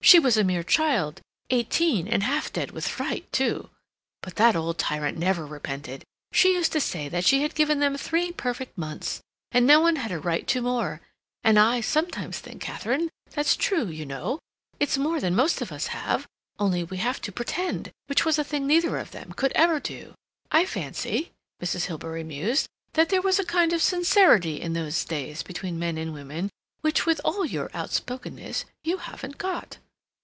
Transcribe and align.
She 0.00 0.18
was 0.20 0.38
a 0.38 0.44
mere 0.44 0.62
child—eighteen—and 0.64 2.22
half 2.22 2.50
dead 2.50 2.70
with 2.70 2.88
fright, 2.88 3.30
too. 3.30 3.68
But 4.22 4.36
that 4.36 4.56
old 4.56 4.78
tyrant 4.78 5.18
never 5.18 5.44
repented. 5.44 6.02
She 6.32 6.54
used 6.54 6.72
to 6.72 6.80
say 6.80 7.10
that 7.10 7.26
she 7.26 7.42
had 7.42 7.54
given 7.54 7.80
them 7.80 7.98
three 7.98 8.32
perfect 8.32 8.78
months, 8.78 9.20
and 9.52 9.66
no 9.66 9.80
one 9.80 9.96
had 9.96 10.10
a 10.10 10.18
right 10.18 10.46
to 10.46 10.62
more; 10.62 11.02
and 11.44 11.58
I 11.58 11.82
sometimes 11.82 12.38
think, 12.38 12.62
Katharine, 12.62 13.10
that's 13.32 13.54
true, 13.54 13.84
you 13.88 14.06
know. 14.06 14.38
It's 14.80 14.96
more 14.96 15.20
than 15.20 15.34
most 15.36 15.60
of 15.60 15.70
us 15.70 15.88
have, 15.88 16.26
only 16.58 16.82
we 16.82 16.96
have 16.98 17.20
to 17.22 17.32
pretend, 17.32 17.90
which 18.06 18.24
was 18.24 18.38
a 18.38 18.44
thing 18.44 18.66
neither 18.66 18.96
of 18.96 19.10
them 19.10 19.32
could 19.34 19.52
ever 19.52 19.78
do. 19.78 20.14
I 20.50 20.64
fancy," 20.64 21.32
Mrs. 21.62 21.84
Hilbery 21.86 22.24
mused, 22.24 22.66
"that 22.94 23.10
there 23.10 23.20
was 23.20 23.38
a 23.38 23.44
kind 23.44 23.74
of 23.74 23.82
sincerity 23.82 24.58
in 24.58 24.72
those 24.72 25.04
days 25.04 25.42
between 25.42 25.78
men 25.78 25.98
and 25.98 26.14
women 26.14 26.48
which, 26.80 27.04
with 27.04 27.20
all 27.26 27.44
your 27.44 27.68
outspokenness, 27.74 28.64
you 28.82 28.98
haven't 28.98 29.36
got." 29.36 29.76